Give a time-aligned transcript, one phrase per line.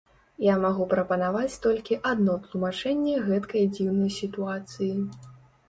[0.43, 4.93] Я магу прапанаваць толькі адно тлумачэнне гэткай дзіўнай сітуацыі.